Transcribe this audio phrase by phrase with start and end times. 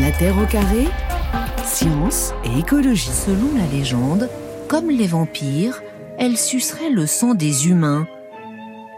[0.00, 0.86] La Terre au carré,
[1.64, 3.10] science et écologie.
[3.10, 4.28] Selon la légende,
[4.68, 5.82] comme les vampires,
[6.18, 8.06] elle sucerait le sang des humains.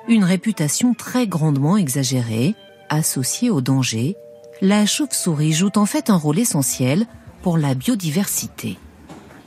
[0.08, 2.54] Une réputation très grandement exagérée,
[2.90, 4.16] associée au danger,
[4.60, 7.06] la chauve-souris joue en fait un rôle essentiel
[7.40, 8.76] pour la biodiversité.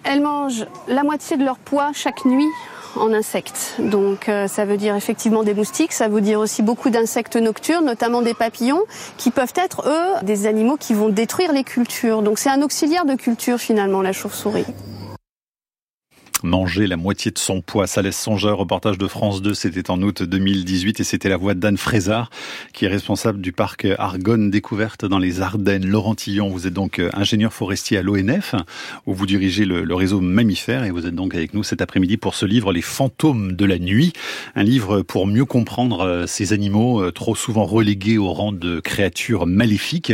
[0.04, 2.50] Elles mangent la moitié de leur poids chaque nuit
[2.96, 3.76] en insectes.
[3.80, 7.86] Donc euh, ça veut dire effectivement des moustiques, ça veut dire aussi beaucoup d'insectes nocturnes,
[7.86, 8.84] notamment des papillons,
[9.18, 12.22] qui peuvent être, eux, des animaux qui vont détruire les cultures.
[12.22, 14.66] Donc c'est un auxiliaire de culture finalement, la chauve-souris
[16.44, 17.88] manger la moitié de son poids.
[17.88, 18.58] Ça laisse songeur.
[18.58, 22.30] Reportage de France 2, c'était en août 2018 et c'était la voix d'Anne Frézard,
[22.74, 25.86] qui est responsable du parc Argonne Découverte dans les Ardennes.
[25.86, 28.56] Laurent Tillon, vous êtes donc ingénieur forestier à l'ONF,
[29.06, 32.36] où vous dirigez le, réseau mammifère et vous êtes donc avec nous cet après-midi pour
[32.36, 34.12] ce livre Les fantômes de la nuit.
[34.56, 38.80] Un livre pour mieux comprendre euh, ces animaux euh, trop souvent relégués au rang de
[38.80, 40.14] créatures maléfiques.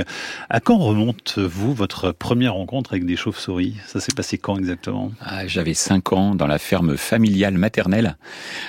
[0.50, 3.76] À quand remonte-vous votre première rencontre avec des chauves-souris?
[3.88, 5.12] Ça s'est passé quand exactement?
[5.22, 8.18] Ah, J'avais 5 ans dans la ferme familiale maternelle,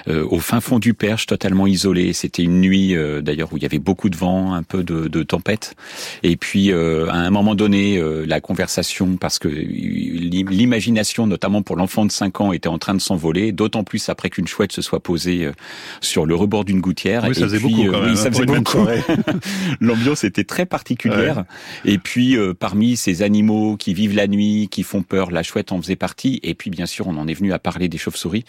[0.09, 2.13] euh, au fin fond du Perche, totalement isolé.
[2.13, 5.09] C'était une nuit euh, d'ailleurs où il y avait beaucoup de vent, un peu de,
[5.09, 5.75] de tempête.
[6.23, 12.05] Et puis euh, à un moment donné, la conversation, parce que l'imagination, notamment pour l'enfant
[12.05, 15.01] de 5 ans, était en train de s'envoler, d'autant plus après qu'une chouette se soit
[15.01, 15.51] posée
[16.01, 17.25] sur le rebord d'une gouttière.
[17.27, 18.87] Oui, ça faisait beaucoup quand même, oui, ça hein, faisait beaucoup.
[19.81, 21.45] L'ambiance était très particulière.
[21.85, 25.81] Et puis parmi ces animaux qui vivent la nuit, qui font peur, la chouette en
[25.81, 26.41] faisait partie.
[26.43, 28.45] Et puis bien sûr, on en est à parler des chauves-souris.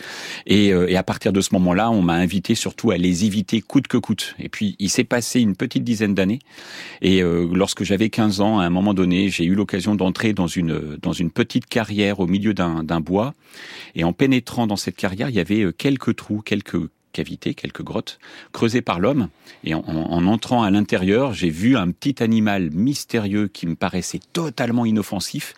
[0.45, 3.61] Et, euh, et, à partir de ce moment-là, on m'a invité surtout à les éviter
[3.61, 4.35] coûte que coûte.
[4.39, 6.39] Et puis, il s'est passé une petite dizaine d'années.
[7.01, 10.47] Et euh, lorsque j'avais 15 ans, à un moment donné, j'ai eu l'occasion d'entrer dans
[10.47, 13.33] une, dans une petite carrière au milieu d'un bois.
[13.95, 16.77] Et en pénétrant dans cette carrière, il y avait euh, quelques trous, quelques
[17.11, 18.19] cavités, quelques grottes
[18.51, 19.27] creusées par l'homme.
[19.63, 19.83] Et en,
[20.25, 25.53] entrant à l'intérieur, j'ai vu un petit animal mystérieux qui me paraissait totalement inoffensif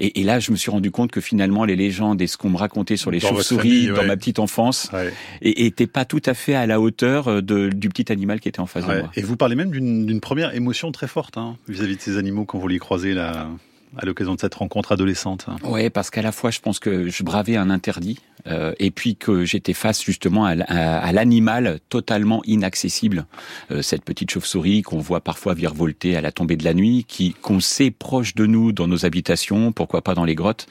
[0.00, 2.48] et, et, là, je me suis rendu compte que finalement, les légendes et ce qu'on
[2.50, 5.12] me racontait sur les chauves-souris dans ma petite enfance ouais.
[5.42, 8.60] étaient pas tout à fait à la hauteur euh, de, du petit animal qui était
[8.60, 8.96] en face ouais.
[8.96, 9.10] de moi.
[9.14, 12.46] Et vous parlez même d'une première émotion très forte hein, vis-à-vis -vis de ces animaux
[12.46, 13.48] quand vous les croisez là
[13.96, 15.46] à l'occasion de cette rencontre adolescente.
[15.64, 19.16] Oui, parce qu'à la fois, je pense que je bravais un interdit, euh, et puis
[19.16, 23.26] que j'étais face justement à, à, à l'animal totalement inaccessible,
[23.70, 27.34] euh, cette petite chauve-souris qu'on voit parfois virevolter à la tombée de la nuit, qui
[27.34, 30.66] qu'on sait proche de nous dans nos habitations, pourquoi pas dans les grottes,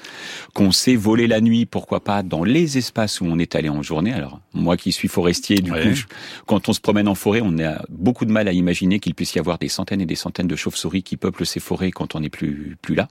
[0.53, 3.81] qu'on sait voler la nuit, pourquoi pas dans les espaces où on est allé en
[3.81, 4.13] journée.
[4.13, 5.83] Alors moi qui suis forestier, du ouais.
[5.83, 6.05] coup, je,
[6.45, 9.35] quand on se promène en forêt, on a beaucoup de mal à imaginer qu'il puisse
[9.35, 12.19] y avoir des centaines et des centaines de chauves-souris qui peuplent ces forêts quand on
[12.19, 13.07] n'est plus plus là.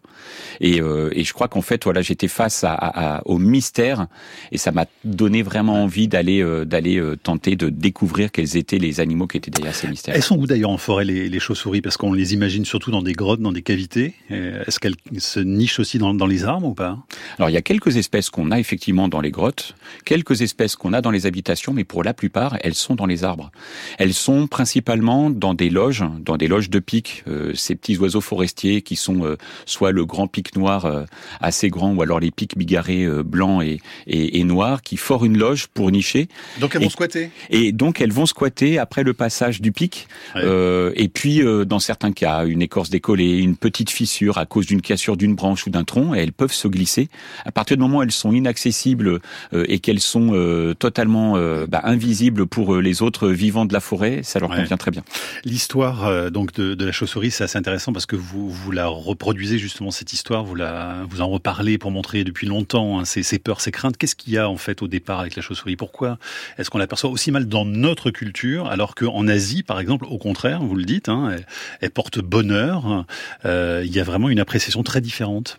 [0.60, 4.06] Et, euh, et je crois qu'en fait, voilà, j'étais face à, à, au mystère
[4.52, 8.78] et ça m'a donné vraiment envie d'aller euh, d'aller euh, tenter de découvrir quels étaient
[8.78, 10.14] les animaux qui étaient derrière ces mystères.
[10.14, 11.80] Elles sont où d'ailleurs en forêt les, les chauves-souris?
[11.80, 14.14] Parce qu'on les imagine surtout dans des grottes, dans des cavités.
[14.30, 16.98] Est-ce qu'elles se nichent aussi dans, dans les arbres ou pas?
[17.38, 20.92] Alors il y a quelques espèces qu'on a effectivement dans les grottes, quelques espèces qu'on
[20.92, 23.50] a dans les habitations, mais pour la plupart, elles sont dans les arbres.
[23.98, 28.20] Elles sont principalement dans des loges, dans des loges de pics, euh, ces petits oiseaux
[28.20, 29.36] forestiers qui sont euh,
[29.66, 31.04] soit le grand pic noir euh,
[31.40, 35.24] assez grand, ou alors les pics bigarrés euh, blancs et, et, et, noirs, qui forent
[35.24, 36.28] une loge pour nicher.
[36.60, 40.08] Donc elles vont et, squatter Et donc elles vont squatter après le passage du pic.
[40.34, 40.42] Ouais.
[40.44, 44.82] Euh, et puis, dans certains cas, une écorce décollée, une petite fissure à cause d'une
[44.82, 47.08] cassure d'une branche ou d'un tronc, et elles peuvent se glisser.
[47.44, 49.20] À partir du moment où elles sont inaccessibles
[49.52, 54.50] et qu'elles sont totalement bah, invisibles pour les autres vivants de la forêt, ça leur
[54.50, 54.56] ouais.
[54.56, 55.02] convient très bien.
[55.44, 59.58] L'histoire donc de, de la chauve-souris, c'est assez intéressant parce que vous, vous la reproduisez
[59.58, 63.38] justement cette histoire, vous, la, vous en reparlez pour montrer depuis longtemps hein, ses, ses,
[63.38, 63.96] peurs, ses craintes.
[63.96, 66.18] Qu'est-ce y a en fait au départ avec la chauve-souris Pourquoi
[66.58, 70.62] est-ce qu'on l'aperçoit aussi mal dans notre culture alors qu'en Asie, par exemple, au contraire,
[70.62, 71.46] vous le dites, hein, elle,
[71.80, 73.04] elle, porte bonheur.
[73.44, 75.58] Euh, il y a vraiment une appréciation très différente.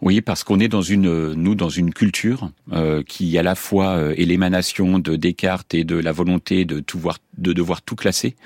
[0.00, 3.96] Oui, parce qu'on est dans une, nous, dans une culture euh, qui à la fois
[3.96, 7.96] euh, est l'émanation de Descartes et de la volonté de tout voir, de devoir tout
[7.96, 8.36] classer,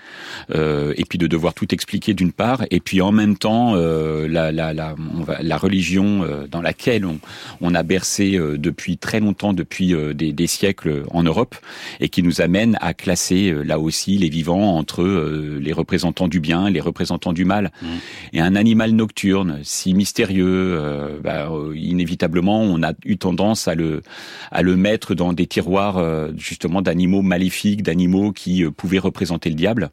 [0.54, 4.28] euh, et puis de devoir tout expliquer d'une part, et puis en même temps euh,
[4.28, 7.18] la, la, la, va, la, religion euh, dans laquelle on,
[7.60, 11.56] on a bercé euh, depuis très longtemps, depuis euh, des, des, siècles en Europe,
[12.00, 16.70] et qui nous amène à classer là aussi les vivants entre les représentants du bien
[16.70, 17.70] les représentants du mal.
[17.82, 17.86] Mmh.
[18.32, 20.80] Et un animal nocturne, si mystérieux,
[21.22, 24.02] bah, inévitablement, on a eu tendance à le,
[24.50, 26.02] à le mettre dans des tiroirs
[26.36, 29.90] justement d'animaux maléfiques, d'animaux qui pouvaient représenter le diable.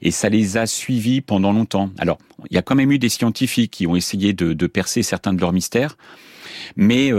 [0.00, 1.90] Et ça les a suivis pendant longtemps.
[1.98, 2.16] Alors,
[2.50, 5.34] il y a quand même eu des scientifiques qui ont essayé de, de percer certains
[5.34, 5.98] de leurs mystères.
[6.76, 7.12] Mais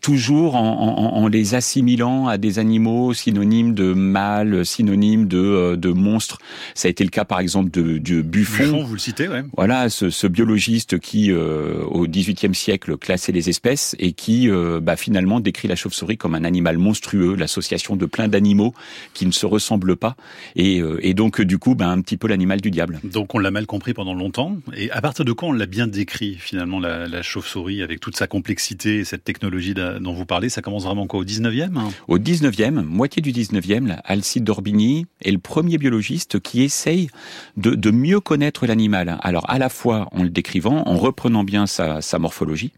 [0.00, 6.38] toujours en, les assimilant à des animaux synonymes de mâles, synonymes de, de monstres.
[6.74, 8.64] Ça a été le cas par exemple de, de Buffon.
[8.64, 9.42] Buffon, vous le citez, ouais.
[9.56, 14.48] Voilà, ce, ce biologiste qui, au XVIIIe siècle, classait les espèces et qui,
[14.82, 18.74] bah, finalement, décrit la chauve-souris comme un animal monstrueux, l'association de plein d'animaux
[19.14, 20.16] qui ne se ressemblent pas,
[20.56, 23.00] et, et donc du coup, bah, un petit peu l'animal du diable.
[23.04, 24.56] Donc on l'a mal compris pendant longtemps.
[24.76, 28.26] Et à partir de quand on l'a bien décrit finalement la, chauve-souris avec toute sa
[28.38, 31.76] complexité et cette technologie dont vous parlez Ça commence vraiment quoi au 19e
[32.06, 37.08] Au 19e, moitié du 19e, Alcide d'Orbigny est le premier biologiste qui essaye
[37.56, 39.18] de, mieux connaître l'animal.
[39.22, 42.70] Alors à la fois en le décrivant, en reprenant bien sa, morphologie,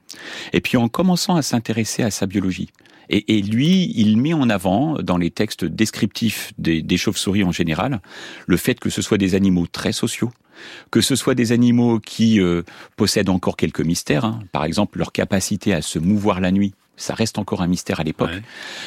[0.55, 2.71] et puis en commençant à s'intéresser à sa biologie.
[3.11, 8.01] Et, lui, il met en avant, dans les textes descriptifs des, des chauves-souris en général,
[8.47, 10.31] le fait que ce soit des animaux très sociaux,
[10.91, 12.63] que ce soit des animaux qui euh,
[12.97, 14.41] possèdent encore quelques mystères, hein.
[14.53, 18.05] par exemple leur capacité à se mouvoir la nuit, ça reste encore un mystère à
[18.05, 18.31] l'époque.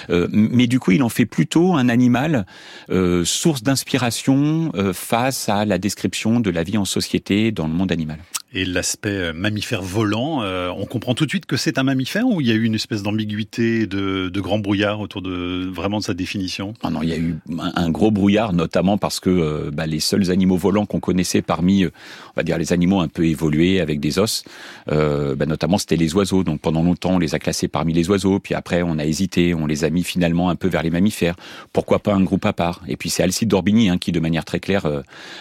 [0.09, 2.45] Euh, mais du coup, il en fait plutôt un animal
[2.89, 7.91] euh, source d'inspiration face à la description de la vie en société dans le monde
[7.91, 8.19] animal
[8.53, 12.27] et l'aspect euh, mammifère volant, euh, on comprend tout de suite que c'est un mammifère
[12.27, 15.99] ou il y a eu une espèce d'ambiguïté, de, de, grand brouillard autour de vraiment
[15.99, 16.73] de sa définition?
[16.83, 17.39] Ah Non, il y a eu
[17.75, 21.85] un, gros brouillard, notamment parce que euh, bah, les seuls animaux volants qu'on connaissait parmi,
[21.85, 21.89] on
[22.35, 24.43] va dire, les animaux un peu évolués avec des os,
[24.87, 26.43] bah, notamment c'était les oiseaux.
[26.43, 29.53] Donc pendant longtemps, on les a classés parmi les oiseaux, puis après on a hésité,
[29.53, 31.35] on les a mis finalement un peu vers les mammifères.
[31.71, 32.81] Pourquoi pas un groupe à part?
[32.87, 34.85] Et puis c'est Alcide d'Orbigny hein, qui, de manière très claire,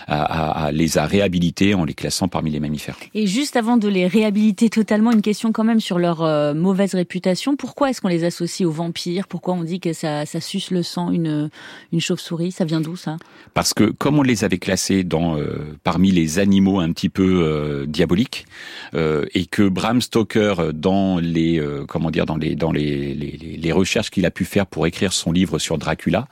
[0.06, 2.96] a, a, les a réhabilités en les classant parmi les mammifères.
[3.14, 6.94] Et juste avant de les réhabiliter totalement, une question quand même sur leur euh, mauvaise
[6.94, 7.56] réputation.
[7.56, 9.28] Pourquoi est-ce qu'on les associe aux vampires?
[9.28, 11.50] Pourquoi on dit que ça, ça suce le sang une,
[11.92, 12.52] une chauve-souris?
[12.52, 13.16] Ça vient d'où ça?
[13.54, 17.42] Parce que comme on les avait classés dans euh, parmi les animaux un petit peu
[17.42, 18.46] euh, diaboliques,
[18.94, 24.30] et que Bram Stoker dans les comment dire dans les dans les, recherches qu'il a
[24.30, 26.26] pu faire pour écrire son livre sur Dracula,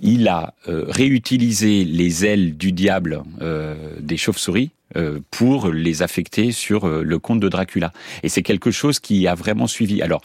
[0.00, 3.22] il a réutilisé les ailes du diable
[4.00, 7.92] des chauves-souris euh, pour les affecter sur euh, le conte de Dracula.
[8.22, 10.02] Et c'est quelque chose qui a vraiment suivi.
[10.02, 10.22] Alors,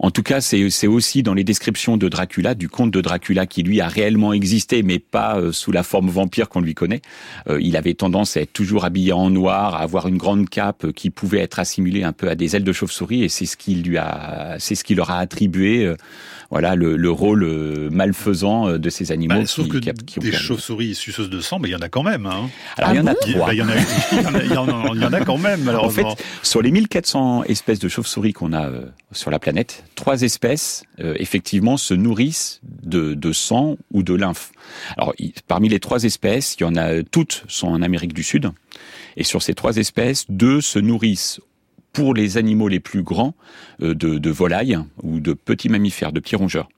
[0.00, 3.64] en tout cas, c'est aussi dans les descriptions de Dracula, du conte de Dracula qui
[3.64, 7.02] lui a réellement existé, mais pas euh, sous la forme vampire qu'on lui connaît.
[7.48, 10.84] Euh, il avait tendance à être toujours habillé en noir, à avoir une grande cape
[10.84, 13.56] euh, qui pouvait être assimilée un peu à des ailes de chauve-souris, et c'est ce
[13.56, 15.92] qui lui a, c'est ce qui leur a attribué,
[16.50, 17.44] voilà, le, le, rôle
[17.90, 19.34] malfaisant de ces animaux.
[19.34, 22.26] Bah, sauf que des chauves-souris suceuses de sang, mais il y en a quand même.
[22.26, 22.48] Hein.
[22.76, 23.46] Alors il y en a ah trois.
[23.48, 23.74] Bah, il, y en a,
[24.12, 25.68] il, y en a, quand même.
[25.68, 26.06] En fait,
[26.42, 28.70] sur les 1400 espèces de chauves-souris qu'on a
[29.12, 34.52] sur la planète, trois espèces, euh, effectivement, se nourrissent de, de, sang ou de lymphe.
[34.96, 35.12] Alors,
[35.48, 38.52] parmi les trois espèces, il y en a toutes sont en Amérique du Sud,
[39.16, 41.40] et sur ces trois espèces, deux se nourrissent
[41.92, 43.34] pour les animaux les plus grands
[43.82, 46.68] euh, de, de volailles ou de petits mammifères, de petits rongeurs.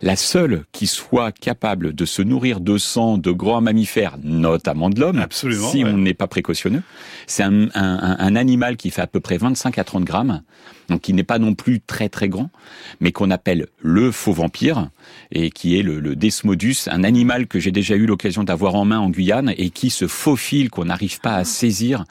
[0.00, 5.00] La seule qui soit capable de se nourrir de sang de grands mammifères, notamment de
[5.00, 6.82] l'homme, si on n'est pas précautionneux,
[7.28, 10.42] c'est un, un, animal qui fait à peu près 25 à 30 grammes,
[10.88, 12.50] donc qui n'est pas non plus très très grand,
[13.00, 14.88] mais qu'on appelle le faux vampire,
[15.30, 18.84] et qui est le, le Desmodus, un animal que j'ai déjà eu l'occasion d'avoir en
[18.84, 22.04] main en Guyane, et qui se faufile, qu'on n'arrive pas à saisir.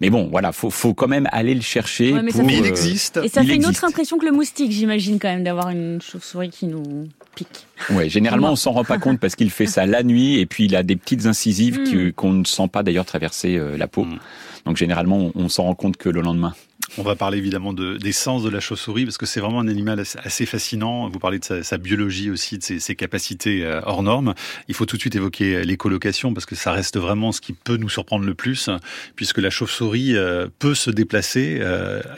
[0.00, 2.12] Mais bon, voilà, faut, faut quand même aller le chercher.
[2.12, 3.20] mais, il euh, existe.
[3.22, 6.50] Et ça fait une autre impression que le moustique, j'imagine quand même, d'avoir une chauve-souris
[6.50, 7.66] qui nous pique.
[7.90, 10.64] Ouais, généralement on s'en rend pas compte parce qu'il fait ça la nuit et puis
[10.64, 12.12] il a des petites incisives hmm.
[12.12, 14.04] qu'on ne sent pas d'ailleurs traverser euh, la peau.
[14.04, 14.18] Hmm.
[14.64, 16.54] Donc généralement on, s'en rend compte que le lendemain.
[16.96, 19.68] On va parler évidemment de, des sens de la chauve-souris parce que c'est vraiment un
[19.68, 21.08] animal assez fascinant.
[21.08, 24.34] Vous parlez de sa, sa biologie aussi, de ses, ses, capacités euh, hors normes.
[24.68, 27.76] Il faut tout de suite évoquer l'écolocation parce que ça reste vraiment ce qui peut
[27.76, 28.70] nous surprendre le plus
[29.16, 31.60] puisque la chauve-souris euh, peut se déplacer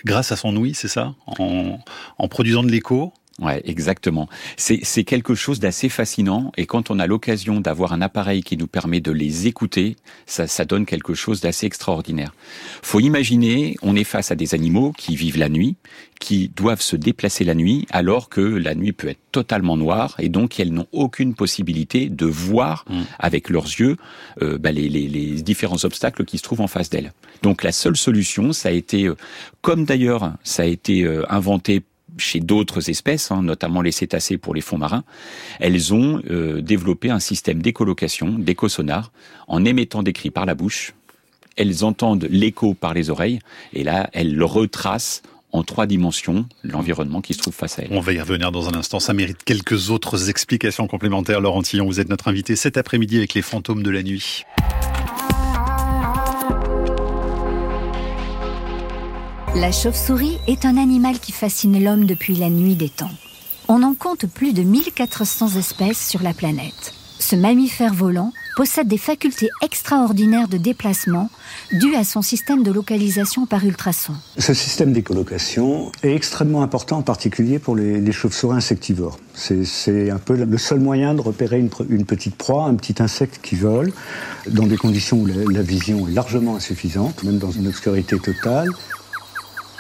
[0.05, 1.15] grâce à son ouïe, c'est ça?
[1.27, 1.79] En,
[2.19, 3.13] en produisant de l'écho?
[3.41, 4.29] Ouais, exactement.
[4.57, 8.67] C'est quelque chose d'assez fascinant et quand on a l'occasion d'avoir un appareil qui nous
[8.67, 12.35] permet de les écouter, ça, ça donne quelque chose d'assez extraordinaire.
[12.83, 15.77] Faut imaginer, on est face à des animaux qui vivent la nuit,
[16.21, 20.29] qui doivent se déplacer la nuit alors que la nuit peut être totalement noire et
[20.29, 23.01] donc elles n'ont aucune possibilité de voir mmh.
[23.19, 23.97] avec leurs yeux
[24.43, 27.13] euh, bah, les, les, les, différents obstacles qui se trouvent en face d'elles.
[27.43, 29.17] Donc la seule solution, ça a été, euh,
[29.63, 31.83] comme d'ailleurs ça a été euh, inventé
[32.21, 35.05] chez d'autres espèces, hein, notamment les cétacés pour les fonds marins,
[35.59, 39.11] elles ont euh, développé un système d'écolocation, d'éco-sonar,
[39.49, 40.95] en émettant des cris par la bouche.
[41.57, 43.41] Elles entendent l'écho par les oreilles,
[43.73, 45.23] et là, elles retracent
[45.53, 47.89] en trois dimensions l'environnement qui se trouve face à elles.
[47.91, 49.01] On va y revenir dans un instant.
[49.01, 51.41] Ça mérite quelques autres explications complémentaires.
[51.41, 54.45] Laurent Tillon, vous êtes notre invité cet après-midi avec les fantômes de la nuit.
[59.57, 63.11] La chauve-souris est un animal qui fascine l'homme depuis la nuit des temps.
[63.67, 66.95] On en compte plus de 1400 espèces sur la planète.
[67.19, 71.31] Ce mammifère volant possède des facultés extraordinaires de déplacement
[71.73, 74.15] dues à son système de localisation par ultrasons.
[74.39, 79.19] Ce système d'écolocation est extrêmement important, en particulier pour les, chauves-souris insectivores.
[79.35, 83.57] C'est un peu le seul moyen de repérer une, petite proie, un petit insecte qui
[83.57, 83.93] vole,
[84.49, 88.69] dans des conditions où la vision est largement insuffisante, même dans une obscurité totale.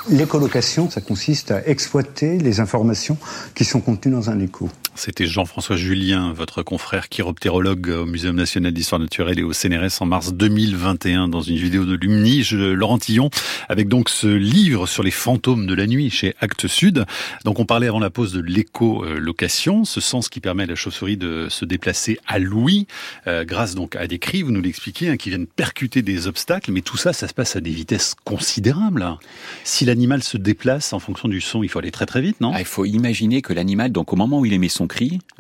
[0.09, 3.17] L'écolocation, ça consiste à exploiter les informations
[3.55, 4.69] qui sont contenues dans un écho.
[5.01, 10.05] C'était Jean-François Julien, votre confrère chiroptérologue au Muséum national d'histoire naturelle et au CNRS en
[10.05, 13.31] mars 2021 dans une vidéo de Lumnige, Laurent Tillon,
[13.71, 17.07] avec donc ce livre sur les fantômes de la nuit chez Actes Sud.
[17.47, 21.17] Donc on parlait avant la pause de l'éco-location, ce sens qui permet à la chauve-souris
[21.17, 22.87] de se déplacer à l'ouïe,
[23.27, 26.73] euh, grâce donc à des cris, vous nous l'expliquez, hein, qui viennent percuter des obstacles,
[26.73, 29.17] mais tout ça, ça se passe à des vitesses considérables.
[29.65, 32.53] Si l'animal se déplace en fonction du son, il faut aller très très vite, non?
[32.55, 34.90] Ah, Il faut imaginer que l'animal, donc au moment où il émet son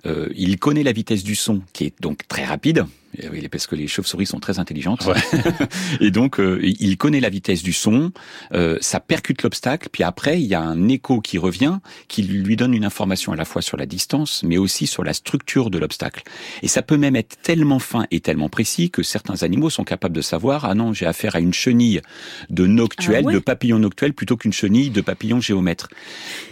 [0.06, 2.86] euh, il connaît la vitesse du son, qui est donc très rapide,
[3.18, 5.08] eh oui, parce que les chauves-souris sont très intelligentes.
[6.00, 8.12] et donc, euh, il connaît la vitesse du son,
[8.54, 12.56] euh, ça percute l'obstacle, puis après, il y a un écho qui revient, qui lui
[12.56, 15.78] donne une information à la fois sur la distance, mais aussi sur la structure de
[15.78, 16.22] l'obstacle.
[16.62, 20.14] Et ça peut même être tellement fin et tellement précis que certains animaux sont capables
[20.14, 22.00] de savoir, ah non, j'ai affaire à une chenille
[22.48, 25.88] de noctuel, ah de papillon noctuel, plutôt qu'une chenille de papillon géomètre.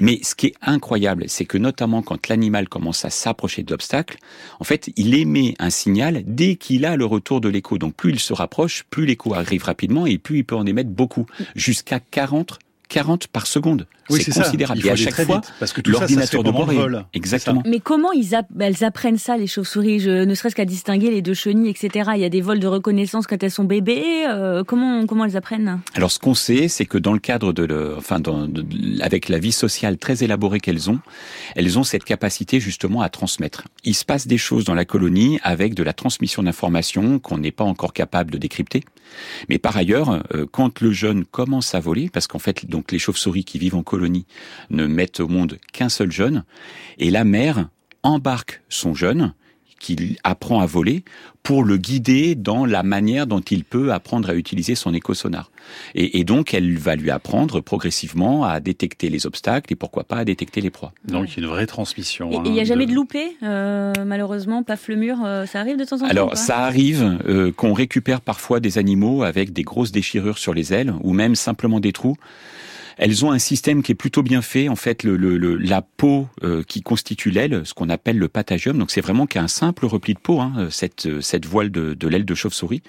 [0.00, 4.18] Mais ce qui est incroyable, c'est que notamment quand l'animal commence à s'approcher de l'obstacle,
[4.58, 7.78] en fait, il émet un signal dès qu'il a le retour de l'écho.
[7.78, 10.90] Donc plus il se rapproche, plus l'écho arrive rapidement et plus il peut en émettre
[10.90, 13.86] beaucoup, jusqu'à 40 40 par seconde.
[14.10, 14.86] Oui, c'est considérable.
[14.86, 16.78] Et à chaque fois, parce que l'ordinateur de bord est...
[17.14, 17.62] Exactement.
[17.66, 20.00] Mais comment ils elles apprennent ça, les chauves-souris?
[20.00, 20.24] Je...
[20.24, 22.10] Ne serait-ce qu'à distinguer les deux chenilles, etc.
[22.14, 24.26] Il y a des vols de reconnaissance quand elles sont bébés.
[24.28, 25.80] Euh, comment comment elles apprennent?
[25.94, 27.96] Alors, ce qu'on sait, c'est que dans le cadre de, le...
[27.96, 28.48] enfin, dans...
[29.00, 31.00] avec la vie sociale très élaborée qu'elles ont,
[31.54, 33.64] elles ont cette capacité justement à transmettre.
[33.84, 37.52] Il se passe des choses dans la colonie avec de la transmission d'informations qu'on n'est
[37.52, 38.84] pas encore capable de décrypter.
[39.48, 42.98] Mais par ailleurs, euh, quand le jeune commence à voler, parce qu'en fait, donc les
[42.98, 43.97] chauves-souris qui vivent en colonie
[44.70, 46.44] ne mettent au monde qu'un seul jeune,
[46.98, 47.68] et la mère
[48.02, 49.32] embarque son jeune
[49.78, 51.04] qu'il apprend à voler
[51.42, 55.50] pour le guider dans la manière dont il peut apprendre à utiliser son éco-sonar.
[55.94, 60.24] Et, donc, elle va lui apprendre progressivement à détecter les obstacles et pourquoi pas à
[60.24, 60.92] détecter les proies.
[61.06, 62.30] Donc, il y a une vraie transmission.
[62.30, 65.60] Et il n'y a hein, jamais de, loupé, euh, malheureusement, paf le mur, euh, ça
[65.60, 69.52] arrive de temps en temps Alors, ça arrive euh, qu'on récupère parfois des animaux avec
[69.52, 72.16] des grosses déchirures sur les ailes ou même simplement des trous.
[72.98, 74.68] Elles ont un système qui est plutôt bien fait.
[74.68, 78.76] En fait, le, le, la peau euh, qui constitue l'aile, ce qu'on appelle le patagium,
[78.76, 82.24] donc c'est vraiment qu'un simple repli de peau, hein, cette, cette voile de, de l'aile
[82.24, 82.82] de chauve-souris,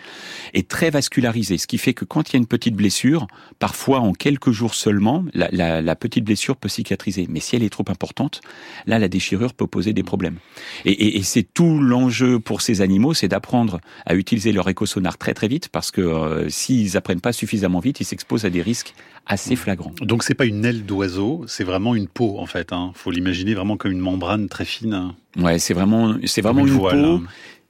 [0.53, 1.57] est très vascularisée.
[1.57, 3.27] Ce qui fait que quand il y a une petite blessure,
[3.59, 7.27] parfois en quelques jours seulement, la, la, la petite blessure peut cicatriser.
[7.29, 8.41] Mais si elle est trop importante,
[8.87, 10.37] là, la déchirure peut poser des problèmes.
[10.85, 15.17] Et, et, et c'est tout l'enjeu pour ces animaux, c'est d'apprendre à utiliser leur écosonar
[15.17, 18.63] très très vite, parce que euh, s'ils apprennent pas suffisamment vite, ils s'exposent à des
[18.63, 19.93] risques assez flagrants.
[20.01, 22.71] Donc c'est pas une aile d'oiseau, c'est vraiment une peau en fait.
[22.71, 22.91] Hein.
[22.95, 25.13] Faut l'imaginer vraiment comme une membrane très fine.
[25.37, 27.21] Ouais, c'est vraiment, c'est vraiment une, peau hein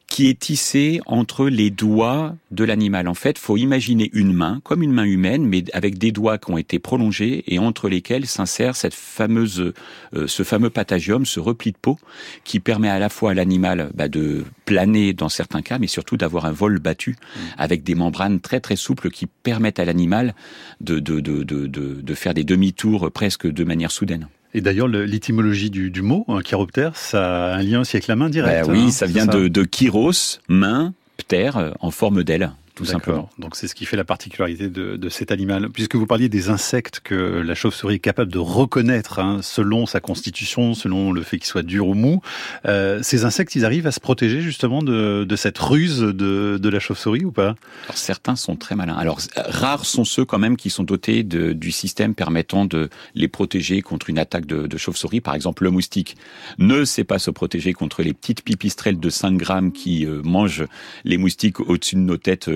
[0.10, 3.08] qui est tissé entre les doigts de l'animal.
[3.08, 6.51] En fait, faut imaginer une main, comme une main humaine, mais avec des doigts qui
[6.51, 9.74] ont été prolongés et entre lesquels s'insère cette fameuse,
[10.16, 11.98] euh, ce fameux patagium, ce repli de peau,
[12.44, 16.18] qui permet à la fois à l'animal bah, de planer dans certains cas, mais surtout
[16.18, 17.39] d'avoir un vol battu mmh.
[17.58, 20.34] avec des membranes très très souples qui permettent à l'animal
[20.82, 24.28] de, de, de, de, de faire des demi-tours presque de manière soudaine.
[24.53, 28.15] Et d'ailleurs, l'étymologie du, du, mot, un chiroptère, ça a un lien aussi avec la
[28.15, 28.68] main directe.
[28.68, 30.12] Ben oui, hein, ça vient de, de chiros,
[30.48, 33.30] main, ptère, euh, en forme d'aile tout simplement.
[33.38, 35.70] Donc c'est ce qui fait la particularité de, de, cet animal.
[35.70, 40.00] Puisque vous parliez des insectes que la chauve-souris est capable de reconnaître hein, selon sa
[40.00, 42.22] constitution, selon le fait qu'il soit dur ou mou,
[42.66, 46.70] euh, ces insectes, ils arrivent à se protéger justement de, de cette ruse de, de
[46.70, 47.56] la chauve-souris ou pas?
[47.86, 48.96] Alors, Certains sont très malins.
[48.96, 53.28] Alors rares sont ceux quand même qui sont dotés de, du système permettant de les
[53.28, 55.20] protéger contre une attaque de, de chauve-souris.
[55.20, 56.16] Par exemple, le moustique
[56.60, 60.66] ne sait pas se protéger contre les petites pipistrelles de 5 grammes qui euh, mangent
[61.04, 62.48] les moustiques au-dessus de nos têtes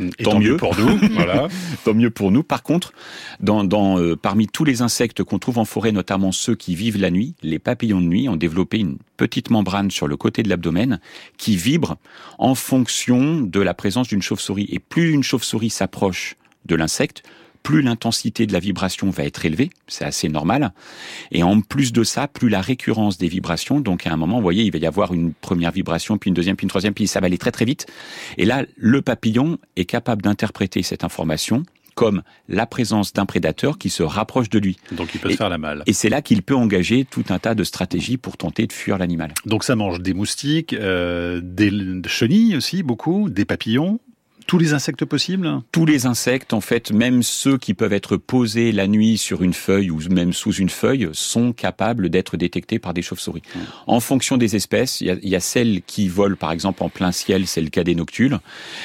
[0.00, 0.56] euh, tant, mieux.
[0.56, 0.98] pour nous.
[1.12, 1.48] voilà.
[1.84, 2.42] tant mieux pour nous.
[2.42, 2.92] Par contre,
[3.40, 6.98] dans, dans euh, parmi tous les insectes qu'on trouve en forêt, notamment ceux qui vivent
[6.98, 10.48] la nuit, les papillons de nuit ont développé une petite membrane sur le côté de
[10.48, 11.00] l'abdomen
[11.36, 11.96] qui vibre
[12.38, 14.68] en fonction de la présence d'une chauve-souris.
[14.70, 16.36] Et plus une chauve-souris s'approche
[16.66, 17.22] de l'insecte,
[17.62, 20.72] plus l'intensité de la vibration va être élevée, c'est assez normal.
[21.32, 24.42] Et en plus de ça, plus la récurrence des vibrations, donc à un moment, vous
[24.42, 27.06] voyez, il va y avoir une première vibration, puis une deuxième, puis une troisième, puis
[27.06, 27.86] ça va aller très très vite.
[28.36, 31.64] Et là, le papillon est capable d'interpréter cette information
[31.98, 34.76] comme la présence d'un prédateur qui se rapproche de lui.
[34.92, 35.82] Donc il peut se faire la malle.
[35.86, 38.98] Et c'est là qu'il peut engager tout un tas de stratégies pour tenter de fuir
[38.98, 39.34] l'animal.
[39.46, 41.72] Donc ça mange des moustiques, euh, des
[42.06, 43.98] chenilles aussi, beaucoup, des papillons,
[44.48, 48.72] tous les insectes possibles Tous les insectes, en fait, même ceux qui peuvent être posés
[48.72, 52.94] la nuit sur une feuille ou même sous une feuille, sont capables d'être détectés par
[52.94, 53.42] des chauves-souris.
[53.54, 53.58] Mmh.
[53.86, 57.46] En fonction des espèces, il y, a, celles qui volent, par exemple, en plein ciel,
[57.46, 58.38] c'est le cas des noctules.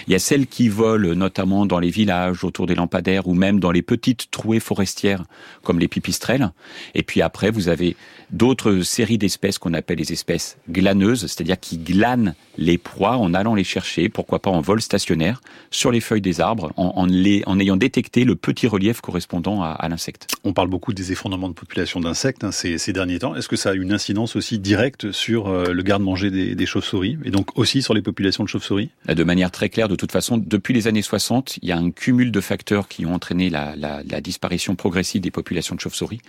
[0.08, 3.62] Il y a celles qui volent notamment dans les villages, autour des lampadaires, ou même
[3.62, 5.24] dans les petites trouées forestières,
[5.64, 6.52] comme les pipistrelles.
[6.94, 7.96] Et puis après, vous avez
[8.32, 13.56] d'autres séries d'espèces qu'on appelle les espèces glaneuses, c'est-à-dire qui glanent les proies en allant
[13.56, 15.40] les chercher, pourquoi pas en vol stationnaire,
[15.72, 20.28] sur les feuilles des arbres, en, ayant détecté le petit relief correspondant à, l'insecte.
[20.44, 23.36] On parle beaucoup des effondrements de population d'insectes hein, ces, derniers temps.
[23.36, 27.32] Est-ce que ça a une incidence aussi directe sur euh, le garde-manger des, chauves-souris, et
[27.32, 28.90] donc aussi sur les populations de chauves-souris?
[29.08, 31.92] De manière très claire, de toute façon, depuis les années 60, il y a un
[31.92, 36.22] cumul de facteurs qui ont entraîné la, disparition progressive des populations de chauves-souris,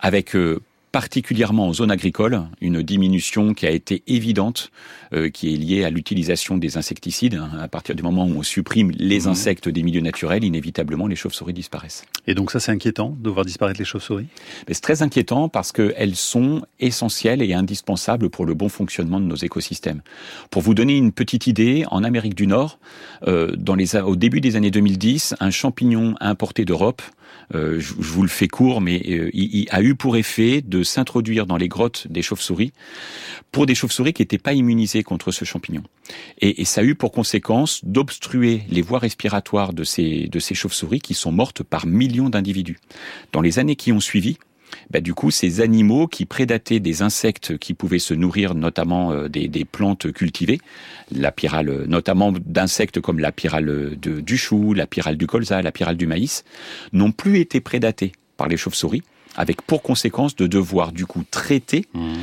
[0.00, 0.36] avec...
[0.36, 0.60] Euh,
[0.92, 4.70] particulièrement en zone agricole, une diminution qui a été évidente,
[5.12, 7.34] euh, qui est liée à l'utilisation des insecticides.
[7.34, 7.50] Hein.
[7.60, 9.28] À partir du moment où on supprime les mmh.
[9.28, 12.04] insectes des milieux naturels, inévitablement les chauves-souris disparaissent.
[12.26, 14.26] Et donc ça c'est inquiétant de voir disparaître les chauves-souris?
[14.68, 19.36] C'est très inquiétant parce qu'elles sont essentielles et indispensables pour le bon fonctionnement de nos
[19.36, 20.02] écosystèmes.
[20.50, 22.78] Pour vous donner une petite idée, en Amérique du Nord,
[23.26, 27.02] euh, dans les, au début des années 2010, un champignon importé d'Europe
[27.54, 31.46] euh, je, vous le fais court, mais euh, il, a eu pour effet de s'introduire
[31.46, 32.72] dans les grottes des chauves-souris
[33.52, 35.82] pour des chauves-souris qui n'étaient pas immunisées contre ce champignon.
[36.40, 41.00] Et, ça a eu pour conséquence d'obstruer les voies respiratoires de ces, de ces chauves-souris
[41.00, 42.78] qui sont mortes par millions d'individus.
[43.32, 44.38] Dans les années qui ont suivi,
[44.90, 49.28] bah, du coup, ces animaux qui prédataient des insectes qui pouvaient se nourrir notamment euh,
[49.28, 50.60] des, plantes cultivées,
[51.10, 55.96] la pyrale, notamment d'insectes comme la pyrale du chou, la pyrale du colza, la pyrale
[55.96, 56.44] du maïs,
[56.92, 59.02] n'ont plus été prédatés par les chauves-souris,
[59.36, 62.14] avec pour conséquence de devoir du coup traiter mmh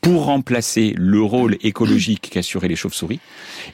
[0.00, 3.20] pour remplacer le rôle écologique qu'assuraient les chauves-souris.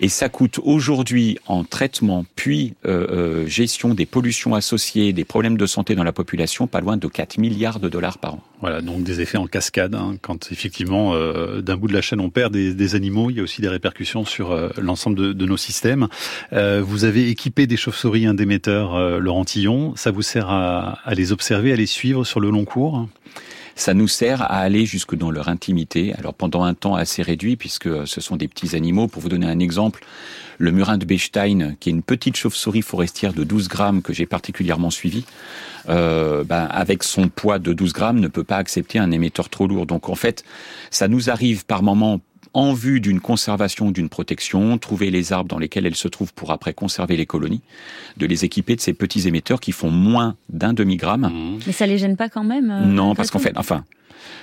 [0.01, 5.57] Et ça coûte aujourd'hui en traitement puis euh, euh, gestion des pollutions associées, des problèmes
[5.57, 8.43] de santé dans la population, pas loin de 4 milliards de dollars par an.
[8.61, 9.95] Voilà, donc des effets en cascade.
[9.95, 10.17] Hein.
[10.23, 13.41] Quand effectivement euh, d'un bout de la chaîne on perd des, des, animaux, il y
[13.41, 16.09] a aussi des répercussions sur euh, l'ensemble de, de, nos systèmes.
[16.55, 19.95] Euh, vous avez équipé des chauves-souris, un démetteur Laurent Tillon.
[19.97, 23.07] Ça vous sert à, à les observer, à les suivre sur le long cours?
[23.77, 26.15] Ça nous sert à aller jusque dans leur intimité.
[26.19, 29.07] Alors pendant un temps assez réduit, puisque ce sont des petits animaux.
[29.07, 30.05] Pour vous donner un exemple,
[30.59, 34.27] le murin de Bechstein, qui est une petite chauve-souris forestière de 12 grammes que j'ai
[34.27, 35.25] particulièrement suivi,
[35.91, 39.67] euh, ben, avec son poids de 12 grammes, ne peut pas accepter un émetteur trop
[39.67, 39.85] lourd.
[39.85, 40.43] Donc en fait,
[40.91, 42.21] ça nous arrive par moments
[42.55, 46.53] en vue d'une conservation, d'une protection, trouver les arbres dans lesquels elles se trouvent pour
[46.53, 47.63] après conserver les colonies,
[48.17, 51.31] de les équiper de ces petits émetteurs qui font moins d'un demi-gramme.
[51.33, 51.59] Mmh.
[51.67, 53.85] Mais ça les gêne pas quand même euh, Non, parce qu'en fait, enfin,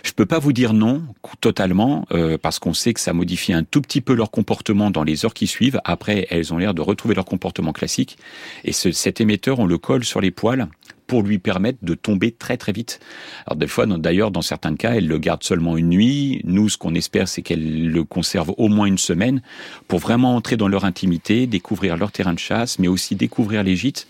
[0.04, 1.04] je peux pas vous dire non
[1.42, 5.04] totalement euh, parce qu'on sait que ça modifie un tout petit peu leur comportement dans
[5.04, 5.80] les heures qui suivent.
[5.84, 8.18] Après, elles ont l'air de retrouver leur comportement classique.
[8.64, 10.68] Et ce, cet émetteur, on le colle sur les poils
[11.08, 13.00] pour lui permettre de tomber très très vite.
[13.46, 16.42] Alors des fois, d'ailleurs, dans certains cas, elle le garde seulement une nuit.
[16.44, 19.42] Nous, ce qu'on espère, c'est qu'elle le conserve au moins une semaine
[19.88, 23.76] pour vraiment entrer dans leur intimité, découvrir leur terrain de chasse, mais aussi découvrir les
[23.76, 24.08] gîtes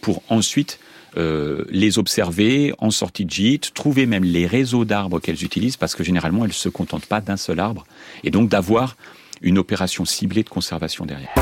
[0.00, 0.78] pour ensuite
[1.16, 5.94] euh, les observer en sortie de gîte, trouver même les réseaux d'arbres qu'elles utilisent, parce
[5.94, 7.84] que généralement, elles ne se contentent pas d'un seul arbre,
[8.24, 8.96] et donc d'avoir
[9.42, 11.34] une opération ciblée de conservation derrière.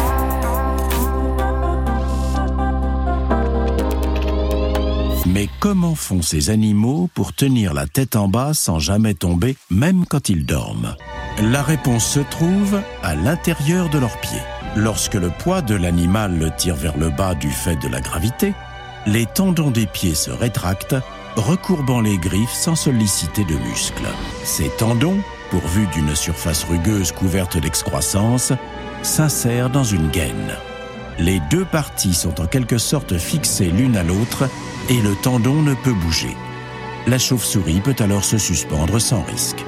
[5.26, 10.04] Mais comment font ces animaux pour tenir la tête en bas sans jamais tomber, même
[10.06, 10.94] quand ils dorment?
[11.42, 14.42] La réponse se trouve à l'intérieur de leurs pieds.
[14.76, 18.52] Lorsque le poids de l'animal le tire vers le bas du fait de la gravité,
[19.06, 20.96] les tendons des pieds se rétractent,
[21.36, 24.08] recourbant les griffes sans solliciter de muscles.
[24.44, 25.18] Ces tendons,
[25.50, 28.52] pourvus d'une surface rugueuse couverte d'excroissance,
[29.02, 30.56] s'insèrent dans une gaine.
[31.18, 34.48] Les deux parties sont en quelque sorte fixées l'une à l'autre
[34.88, 36.36] et le tendon ne peut bouger.
[37.06, 39.64] La chauve-souris peut alors se suspendre sans risque.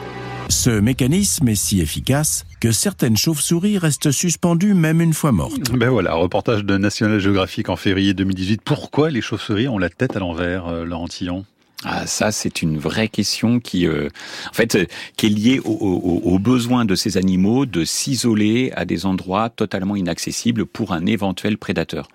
[0.49, 5.73] Ce mécanisme est si efficace que certaines chauves-souris restent suspendues même une fois mortes.
[5.73, 8.63] Ben voilà, reportage de National Geographic en février 2018.
[8.65, 11.45] Pourquoi les chauves-souris ont la tête à l'envers, euh, Laurent Tillon?
[11.85, 14.09] Ah, ça, c'est une vraie question qui, euh,
[14.51, 18.87] en fait, euh, qui est liée au, au, besoin de ces animaux de s'isoler à
[18.87, 22.09] des endroits totalement inaccessibles pour un éventuel prédateur.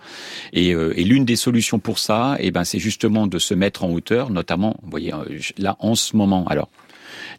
[0.51, 3.83] Et, euh, et l'une des solutions pour ça, eh ben, c'est justement de se mettre
[3.83, 5.13] en hauteur, notamment, vous voyez,
[5.59, 6.45] là, en ce moment.
[6.47, 6.69] Alors,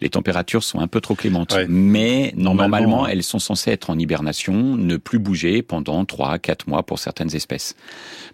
[0.02, 1.56] les températures sont un peu trop clémentes.
[1.68, 6.82] Mais normalement, elles sont censées être en hibernation, ne plus bouger pendant 3 4 mois
[6.82, 7.76] pour certaines espèces.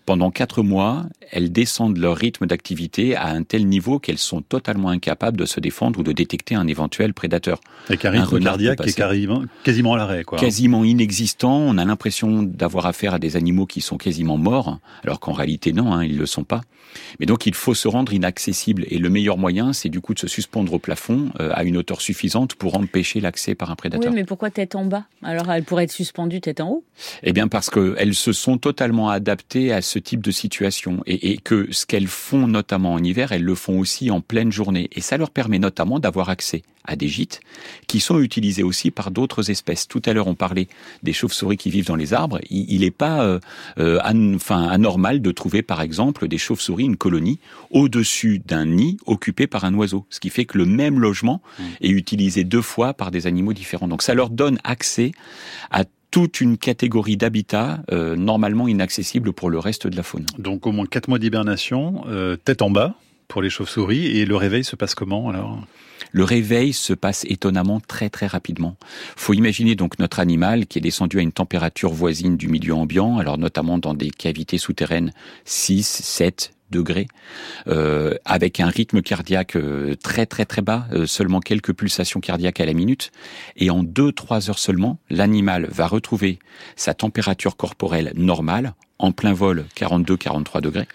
[0.06, 4.88] Pendant 4 mois, elles descendent leur rythme d'activité à un tel niveau qu'elles sont totalement
[4.88, 7.60] incapables de se défendre ou de détecter un éventuel prédateur.
[7.88, 10.24] Avec un rythme cardiaque qui est quasiment, quasiment à l'arrêt.
[10.38, 11.58] Quasiment inexistant.
[11.58, 15.72] On a l'impression d'avoir affaire à des animaux qui sont quasiment morts, alors qu'en réalité
[15.72, 16.62] non, hein, ils ne le sont pas.
[17.20, 18.86] Mais donc il faut se rendre inaccessible.
[18.88, 21.76] Et le meilleur moyen, c'est du coup de se suspendre au plafond euh, à une
[21.76, 24.12] hauteur suffisante pour empêcher l'accès par un prédateur.
[24.12, 25.04] Oui, mais pourquoi tête en bas?
[25.24, 26.84] Alors elle pourrait être suspendue tête en haut?
[27.24, 31.02] Eh bien parce qu'elles se sont totalement adaptées à ce type de situation.
[31.06, 34.52] Et, et que ce qu'elles font notamment en hiver, elles le font aussi en pleine
[34.52, 34.88] journée.
[34.92, 37.40] Et ça leur permet notamment d'avoir accès à des gîtes
[37.86, 39.86] qui sont utilisés aussi par d'autres espèces.
[39.86, 40.68] Tout à l'heure, on parlait
[41.02, 42.40] des chauves-souris qui vivent dans les arbres.
[42.48, 43.38] Il n'est pas euh,
[43.78, 44.00] euh,
[44.34, 47.38] enfin, anormal de trouver, par exemple, des chauves-souris, une colonie,
[47.70, 50.06] au-dessus d'un nid occupé par un oiseau.
[50.08, 51.62] Ce qui fait que le même logement mmh.
[51.80, 53.88] est utilisé deux fois par des animaux différents.
[53.88, 55.12] Donc ça leur donne accès
[55.70, 60.26] à toute une catégorie d'habitats euh, normalement inaccessibles pour le reste de la faune.
[60.38, 62.04] Donc au moins quatre mois d'hibernation,
[62.44, 62.94] tête en bas
[63.28, 65.60] pour les chauves-souris, et le réveil se passe comment alors?
[66.12, 68.76] Le réveil se passe étonnamment très très rapidement.
[69.16, 73.18] Faut imaginer donc notre animal qui est descendu à une température voisine du milieu ambiant,
[73.18, 75.12] alors notamment dans des cavités souterraines
[75.44, 77.08] 6, 7, degrés,
[77.66, 82.60] euh, avec un rythme cardiaque euh, très très très bas, euh, seulement quelques pulsations cardiaques
[82.60, 83.10] à la minute,
[83.56, 86.38] et en 2-3 heures seulement, l'animal va retrouver
[86.76, 90.88] sa température corporelle normale, en plein vol 42-43 degrés,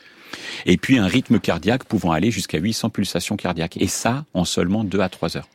[0.65, 3.77] et puis un rythme cardiaque pouvant aller jusqu'à 800 pulsations cardiaques.
[3.77, 5.47] Et ça en seulement 2 à 3 heures.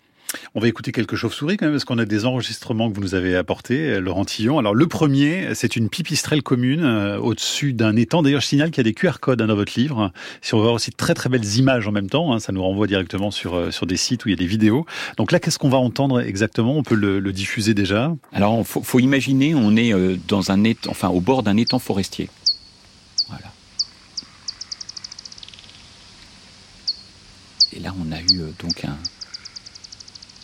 [0.55, 3.15] On va écouter quelques chauves-souris quand même, parce qu'on a des enregistrements que vous nous
[3.15, 4.59] avez apportés, euh, Laurent Tillon.
[4.59, 8.23] Alors le premier, c'est une pipistrelle commune euh, au-dessus d'un étang.
[8.23, 10.13] D'ailleurs, je signale qu'il y a des QR codes hein, dans votre livre.
[10.43, 12.53] Si on veut voir aussi de très très belles images en même temps, hein, ça
[12.53, 14.85] nous renvoie directement sur, euh, sur des sites où il y a des vidéos.
[15.17, 16.77] Donc là, qu'est-ce qu'on va entendre exactement?
[16.77, 18.15] On peut le, diffuser déjà?
[18.33, 19.93] Alors, faut, faut imaginer, on est
[20.27, 22.31] dans un étang, enfin au bord d'un étang forestier.
[23.29, 23.53] Voilà.
[27.73, 28.85] Et là, on a eu euh, donc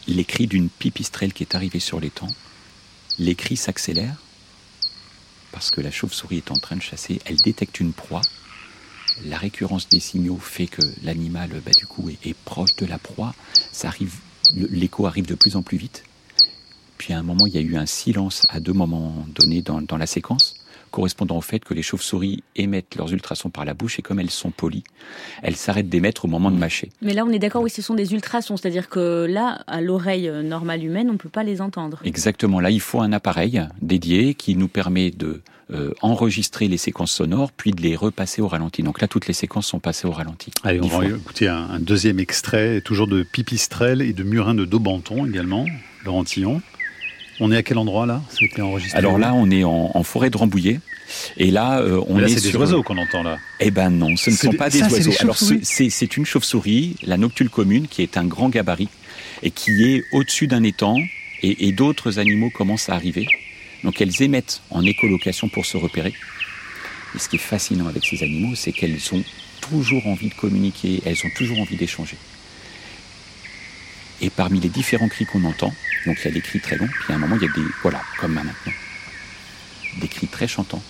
[0.06, 2.28] les cris d'une pipistrelle qui est arrivée sur l'étang.
[3.18, 4.20] Les cris s'accélèrent
[5.52, 7.20] parce que la chauve-souris est en train de chasser.
[7.24, 8.22] Elle détecte une proie.
[9.24, 13.34] La récurrence des signaux fait que l'animal, bah, du coup, est, proche de la proie.
[14.52, 16.04] L'écho arrive de plus en plus vite.
[16.98, 19.96] Puis à un moment, il y a eu un silence à deux moments donnés dans
[19.96, 20.56] la séquence
[20.94, 24.30] correspondant au fait que les chauves-souris émettent leurs ultrasons par la bouche et comme elles
[24.30, 24.84] sont polies,
[25.42, 26.90] elles s'arrêtent d'émettre au moment de mâcher.
[27.02, 30.30] Mais là, on est d'accord, oui, ce sont des ultrasons, c'est-à-dire que là, à l'oreille
[30.44, 31.98] normale humaine, on ne peut pas les entendre.
[32.04, 37.10] Exactement, là, il faut un appareil dédié qui nous permet de euh, enregistrer les séquences
[37.10, 38.84] sonores, puis de les repasser au ralenti.
[38.84, 40.52] Donc là, toutes les séquences sont passées au ralenti.
[40.62, 45.26] Allez, on va écouter un, deuxième extrait, toujours de Pipistrelle et de Murin de Daubenton
[45.26, 45.64] également,
[46.04, 46.62] Laurent Tillon.
[47.40, 48.22] On est à quel endroit là?
[48.30, 50.80] C'était enregistré Alors là, on est en, forêt de Rambouillet.
[51.36, 53.38] Et là, euh, on là, est, c'est des oiseaux qu'on entend là.
[53.60, 55.12] Eh ben non, ce ne sont pas des oiseaux.
[55.20, 58.88] Alors c'est une chauve-souris, la noctule commune, qui est un grand gabarit
[59.42, 60.96] et qui est au-dessus d'un étang.
[61.42, 63.26] Et, et d'autres animaux commencent à arriver.
[63.82, 66.14] Donc elles émettent en écolocation pour se repérer.
[67.14, 69.22] Et ce qui est fascinant avec ces animaux, c'est qu'elles ont
[69.60, 72.16] toujours envie de communiquer, elles ont toujours envie d'échanger.
[74.20, 75.72] Et parmi les différents cris qu'on entend,
[76.06, 77.52] donc il y a des cris très longs, puis à un moment il y a
[77.52, 78.52] des, voilà, comme maintenant,
[80.00, 80.82] des cris très chantants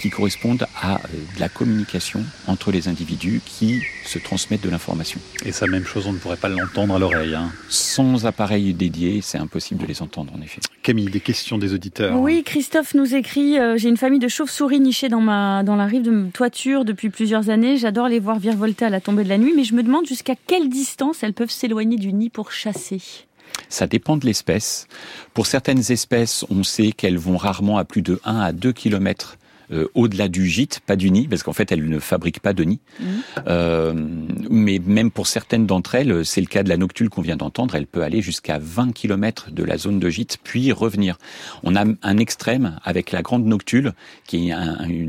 [0.00, 0.98] qui correspondent à euh,
[1.34, 5.20] de la communication entre les individus qui se transmettent de l'information.
[5.44, 7.34] Et ça, même chose, on ne pourrait pas l'entendre à l'oreille.
[7.34, 7.50] Hein.
[7.68, 10.60] Sans appareil dédié, c'est impossible de les entendre, en effet.
[10.82, 14.80] Camille, des questions des auditeurs Oui, Christophe nous écrit euh, J'ai une famille de chauves-souris
[14.80, 17.76] nichées dans, ma, dans la rive de toiture depuis plusieurs années.
[17.76, 20.34] J'adore les voir virevolter à la tombée de la nuit, mais je me demande jusqu'à
[20.46, 23.00] quelle distance elles peuvent s'éloigner du nid pour chasser.
[23.68, 24.86] Ça dépend de l'espèce.
[25.34, 29.38] Pour certaines espèces, on sait qu'elles vont rarement à plus de 1 à 2 kilomètres
[29.72, 32.64] euh, au-delà du gîte, pas du nid, parce qu'en fait, elles ne fabriquent pas de
[32.64, 32.80] nid.
[33.00, 33.04] Mmh.
[33.48, 33.94] Euh,
[34.50, 37.74] mais même pour certaines d'entre elles, c'est le cas de la noctule qu'on vient d'entendre,
[37.74, 41.18] elle peut aller jusqu'à 20 km de la zone de gîte, puis revenir.
[41.62, 43.92] On a un extrême avec la grande noctule,
[44.26, 44.54] qui est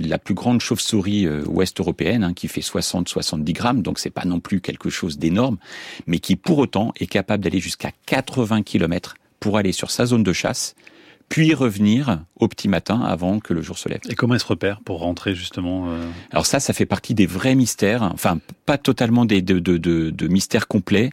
[0.08, 4.26] la plus grande chauve-souris euh, ouest européenne, hein, qui fait 60-70 grammes, donc c'est pas
[4.26, 5.58] non plus quelque chose d'énorme,
[6.06, 10.24] mais qui pour autant est capable d'aller jusqu'à 80 km pour aller sur sa zone
[10.24, 10.76] de chasse
[11.30, 14.00] puis revenir au petit matin avant que le jour se lève.
[14.10, 17.26] Et comment elle se repère pour rentrer justement euh Alors ça, ça fait partie des
[17.26, 21.12] vrais mystères, enfin pas totalement des, de, de, de, de mystères complets,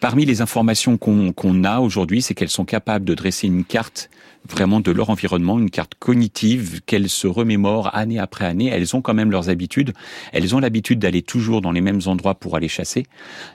[0.00, 4.10] Parmi les informations qu'on a aujourd'hui, c'est qu'elles sont capables de dresser une carte
[4.48, 8.68] vraiment de leur environnement, une carte cognitive qu'elles se remémorent année après année.
[8.68, 9.92] Elles ont quand même leurs habitudes.
[10.32, 13.06] Elles ont l'habitude d'aller toujours dans les mêmes endroits pour aller chasser.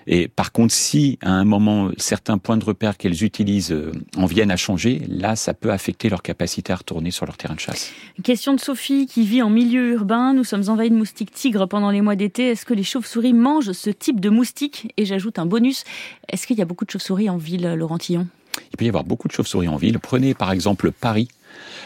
[0.08, 4.26] Et par contre, si à un moment certains points de repère qu'elles utilisent euh, en
[4.26, 7.60] viennent à changer, là, ça peut affecter leur capacité à retourner sur leur terrain de
[7.60, 7.92] chasse.
[8.24, 10.34] Question de Sophie qui vit en milieu urbain.
[10.34, 12.50] Nous sommes envahis de moustiques tigres pendant les mois d'été.
[12.50, 14.92] Est-ce que les chauves-souris mangent ce type de moustiques?
[14.98, 15.84] Et j'ajoute un bonus.
[16.34, 18.28] Est-ce qu'il y a beaucoup de chauves-souris en ville, Laurentillon
[18.72, 19.98] il peut y avoir beaucoup de chauves-souris en ville.
[20.00, 21.28] Prenez par exemple Paris.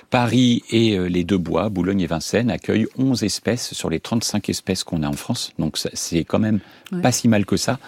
[0.09, 4.49] Paris et euh, les deux bois, Boulogne et Vincennes, accueillent 11 espèces sur les 35
[4.49, 5.53] espèces qu'on a en France.
[5.59, 6.59] Donc c'est quand même
[7.01, 7.79] pas si mal que ça,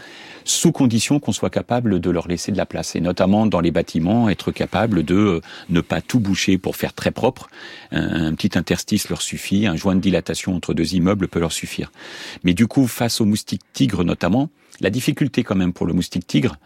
[0.45, 2.95] sous condition qu'on soit capable de leur laisser de la place.
[2.95, 6.93] Et notamment dans les bâtiments, être capable de euh, ne pas tout boucher pour faire
[6.93, 7.49] très propre.
[7.91, 11.91] Un, petit interstice leur suffit, un joint de dilatation entre deux immeubles peut leur suffire.
[12.43, 14.49] Mais du coup, face aux moustiques tigres notamment,
[14.81, 16.57] la difficulté quand même pour le moustique tigre,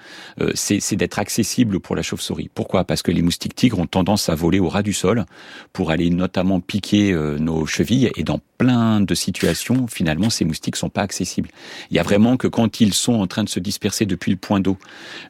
[0.42, 2.50] euh, c'est d'être accessible pour la chauve-souris.
[2.54, 2.84] Pourquoi?
[2.84, 5.26] Parce que les moustiques tigres ont tendance à voler au ras du sol
[5.72, 10.76] pour aller notamment piquer euh, nos chevilles et dans plein de situations, finalement, ces moustiques
[10.76, 11.50] sont pas accessibles.
[11.92, 14.38] Il y a vraiment que quand ils sont en train de se disperser depuis le
[14.38, 14.78] point d'eau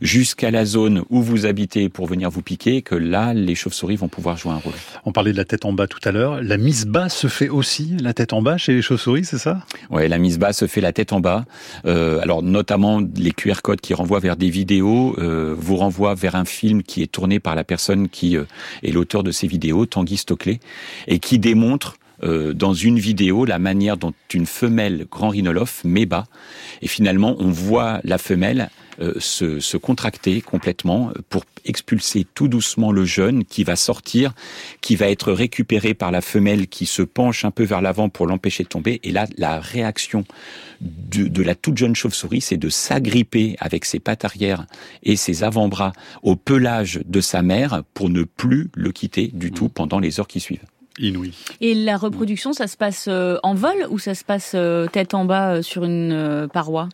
[0.02, 4.08] jusqu'à la zone où vous habitez pour venir vous piquer, que là, les chauves-souris vont
[4.08, 4.74] pouvoir jouer un rôle.
[5.06, 6.42] On parlait de la tête en bas tout à l'heure.
[6.44, 9.66] La mise bas se fait aussi, la tête en bas chez les chauves-souris, c'est ça?
[9.90, 11.46] Ouais, la mise bas se fait la tête en bas.
[11.86, 12.73] Euh, alors notamment
[13.16, 17.02] les QR codes qui renvoient vers des vidéos euh, vous renvoient vers un film qui
[17.02, 18.46] est tourné par la personne qui euh,
[18.84, 20.60] est l'auteur de ces vidéos, Tanguy Stoclet,
[21.08, 26.06] et qui démontre euh, dans une vidéo la manière dont une femelle grand rhinolophe met
[26.06, 26.26] bas.
[26.82, 32.92] Et finalement, on voit la femelle euh, se, se, contracter complètement pour expulser tout doucement
[32.92, 34.34] le jeune qui va sortir,
[34.82, 38.28] qui va être récupéré par la femelle qui se penche un peu vers l'avant pour
[38.28, 39.00] l'empêcher de tomber.
[39.04, 40.26] Et là, la réaction
[40.82, 44.66] de, de la toute jeune chauve-souris, c'est de s'agripper avec ses pattes arrière
[45.04, 49.70] et ses avant-bras au pelage de sa mère pour ne plus le quitter du tout
[49.70, 50.66] pendant les heures qui suivent.
[51.00, 51.34] Inouï.
[51.60, 55.14] Et la reproduction, ça se passe euh, en vol ou ça se passe euh, tête
[55.14, 56.90] en bas euh, sur une paroi?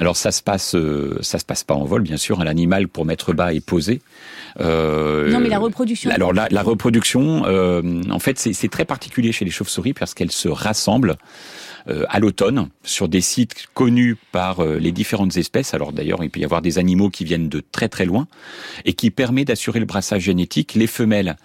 [0.00, 0.74] Alors ça se passe,
[1.20, 2.42] ça se passe pas en vol, bien sûr.
[2.42, 4.00] L'animal pour mettre bas est posé.
[4.58, 6.10] non, mais la reproduction.
[6.10, 10.48] Alors la, la reproduction, en fait, c'est très particulier chez les chauves-souris parce qu'elles se
[10.48, 11.16] rassemblent
[11.86, 15.74] à l'automne sur des sites connus par les différentes espèces.
[15.74, 18.26] Alors d'ailleurs, il peut y avoir des animaux qui viennent de très très loin
[18.84, 20.74] et qui permet d'assurer le brassage génétique.
[20.74, 21.36] Les femelles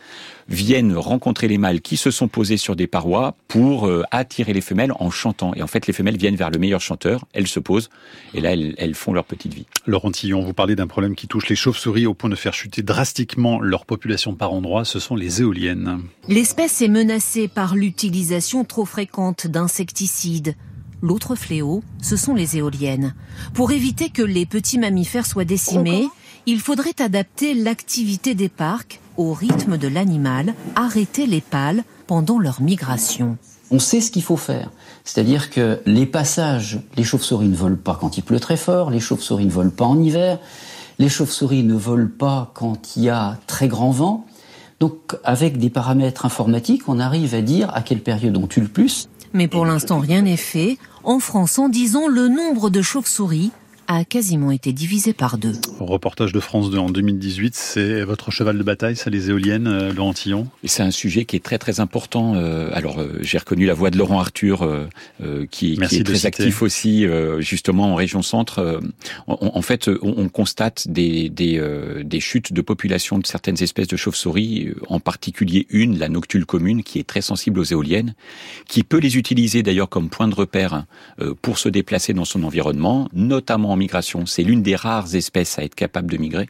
[0.48, 4.62] viennent rencontrer les mâles qui se sont posés sur des parois pour euh, attirer les
[4.62, 5.54] femelles en chantant.
[5.56, 7.90] Et en fait, les femelles viennent vers le meilleur chanteur, elles se posent,
[8.34, 9.66] et là, elles, font leur petite vie.
[9.86, 12.82] Laurent Tillon, vous parlez d'un problème qui touche les chauves-souris au point de faire chuter
[12.82, 16.02] drastiquement leur population par endroits, ce sont les éoliennes.
[16.28, 20.56] L'espèce est menacée par l'utilisation trop fréquente d'insecticides.
[21.02, 23.14] L'autre fléau, ce sont les éoliennes.
[23.54, 26.08] Pour éviter que les petits mammifères soient décimés,
[26.46, 32.62] il faudrait adapter l'activité des parcs au rythme de l'animal, arrêter les pâles pendant leur
[32.62, 33.38] migration.
[33.72, 34.72] On sait ce qu'il faut faire.
[35.04, 39.00] C'est-à-dire que les passages, les chauves-souris ne volent pas quand il pleut très fort, les
[39.00, 40.40] chauves-souris ne volent pas en hiver,
[41.00, 44.26] les chauves-souris ne volent pas quand il y a très grand vent.
[44.80, 48.68] Donc avec des paramètres informatiques, on arrive à dire à quelle période on tue le
[48.68, 49.10] plus.
[49.34, 50.78] Mais pour l'instant, rien n'est fait.
[51.04, 53.52] En France, en disant le nombre de chauves-souris
[53.88, 55.54] a quasiment été divisé par deux.
[55.80, 59.94] Reportage de France 2 en 2018, c'est votre cheval de bataille, ça les éoliennes, euh,
[59.94, 60.48] Laurent Tillon?
[60.64, 62.36] Et c'est un sujet qui est très très important.
[62.36, 64.68] Euh, alors euh, j'ai reconnu la voix de Laurent Arthur,
[65.52, 67.06] qui, qui, est très actif aussi,
[67.40, 68.82] justement en région centre.
[69.28, 71.62] en fait, on, constate des, des,
[72.04, 76.84] des, chutes de population de certaines espèces de chauves-souris, en particulier une, la noctule commune,
[76.84, 78.14] qui est très sensible aux éoliennes,
[78.68, 80.86] qui peut les utiliser d'ailleurs comme point de repère
[81.42, 83.75] pour se déplacer dans son environnement, notamment
[84.26, 86.50] C'est l'une des rares espèces à être capable de migrer.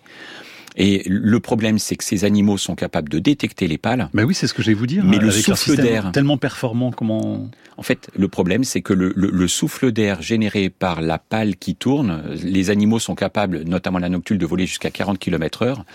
[0.77, 4.09] Et le problème, c'est que ces animaux sont capables de détecter les pales.
[4.13, 5.03] Mais oui, c'est ce que je vais vous dire.
[5.05, 9.47] Mais le souffle d'air, tellement performant, comment En fait, le problème, c'est que le, le,
[9.47, 14.37] souffle d'air généré par la pale qui tourne, les animaux sont capables, notamment la noctule,
[14.37, 15.85] de voler jusqu'à 40 km heure.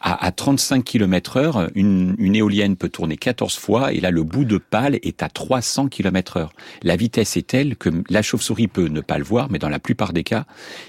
[0.00, 4.22] À, à 35 km heure, une, une, éolienne peut tourner 14 fois, et là, le
[4.22, 6.52] bout de pale est à 300 km heure.
[6.82, 9.80] La vitesse est telle que la chauve-souris peut ne pas le voir, mais dans la
[9.80, 10.44] plupart des cas,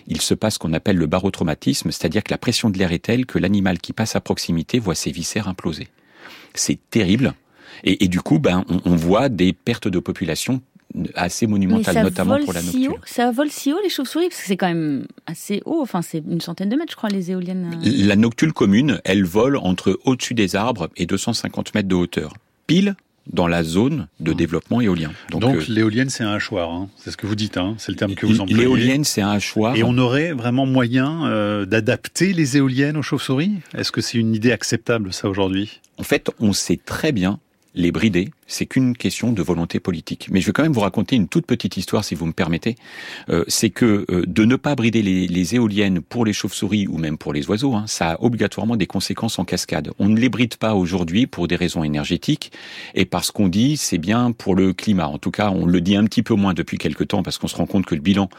[0.08, 3.00] il se passe ce qu'on appelle le barotraumatisme, c'est-à-dire que la pression de l'air est
[3.00, 5.88] telle que l'animal qui passe à proximité voit ses viscères imploser.
[6.54, 7.34] C'est terrible.
[7.84, 10.62] Et, du coup, ben, on, voit des pertes de population
[11.15, 12.98] assez monumentales, notamment pour la nocturne.
[13.06, 15.80] ça vole si haut les chauves-souris parce que c'est quand même assez haut.
[15.82, 17.80] Enfin, c'est une centaine de mètres, je crois, les éoliennes.
[17.84, 22.34] La noctule commune, elle vole entre au-dessus des arbres et 250 mètres de hauteur,
[22.67, 22.96] pile
[23.28, 25.12] dans la zone de développement éolien.
[25.30, 26.90] Donc, Donc l'éolienne, c'est un hachoir, hein.
[26.98, 27.76] c'est ce que vous dites, hein.
[27.78, 28.64] c'est le terme que vous employez.
[28.64, 29.76] L'éolienne, c'est un hachoir.
[29.76, 33.60] Et on aurait vraiment moyen d'adapter les éoliennes aux chauves-souris?
[33.78, 35.82] Est-ce que c'est une idée acceptable, ça, aujourd'hui?
[35.98, 37.40] En fait, on sait très bien
[37.74, 40.28] les brider, c'est qu'une question de volonté politique.
[40.32, 42.76] Mais je vais quand même vous raconter une toute petite histoire, si vous me permettez.
[43.30, 47.18] Euh, c'est que euh, de ne pas brider les, éoliennes pour les chauves-souris ou même
[47.18, 49.92] pour les oiseaux, hein, ça a obligatoirement des conséquences en cascade.
[50.00, 52.52] On ne les bride pas aujourd'hui pour des raisons énergétiques
[52.94, 55.08] et parce qu'on dit c'est bien pour le climat.
[55.08, 57.48] En tout cas, on le dit un petit peu moins depuis quelque temps parce qu'on
[57.48, 58.30] se rend compte que le bilan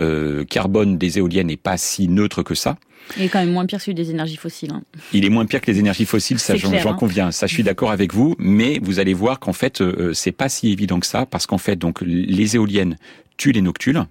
[0.00, 2.76] euh, carbone des éoliennes n'est pas si neutre que ça.
[3.16, 4.72] Il est quand même moins pire que celui des énergies fossiles.
[4.72, 4.82] Hein.
[5.12, 6.94] Il est moins pire que les énergies fossiles, ça j'en hein.
[6.94, 7.30] conviens.
[7.30, 10.48] Ça, je suis d'accord avec vous, mais vous allez voir qu'en fait, euh, c'est pas
[10.48, 12.96] si évident que ça, parce qu'en fait, donc les éoliennes
[13.36, 14.04] tuent les noctules.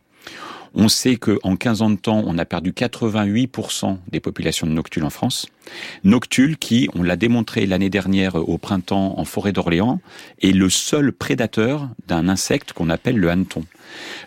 [0.77, 5.05] On sait qu'en 15 ans de temps, on a perdu 88% des populations de noctules
[5.05, 5.47] en France.
[6.03, 10.01] Noctules qui, on l'a démontré l'année dernière au printemps en forêt d'Orléans,
[10.41, 13.63] est le seul prédateur d'un insecte qu'on appelle le hanneton.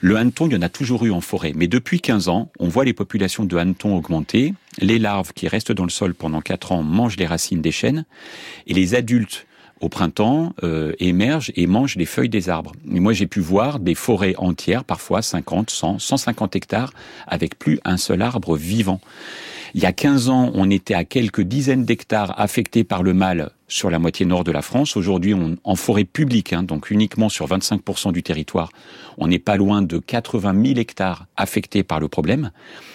[0.01, 2.69] Le hanneton, il y en a toujours eu en forêt, mais depuis 15 ans, on
[2.69, 6.73] voit les populations de hannetons augmenter, les larves qui restent dans le sol pendant 4
[6.73, 8.05] ans mangent les racines des chênes,
[8.67, 9.47] et les adultes
[9.81, 12.73] au printemps euh, émergent et mangent les feuilles des arbres.
[12.93, 16.93] Et moi, j'ai pu voir des forêts entières, parfois 50, 100, 150 hectares,
[17.27, 19.01] avec plus un seul arbre vivant.
[19.75, 23.51] Il y a 15 ans, on était à quelques dizaines d'hectares affectés par le mâle
[23.69, 24.97] sur la moitié nord de la France.
[24.97, 28.71] Aujourd'hui, on, en forêt publique, hein, donc uniquement sur 25% du territoire,
[29.19, 32.51] on n'est pas loin de 80 000 hectares affectés par le problème,